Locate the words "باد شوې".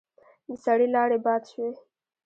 1.25-1.69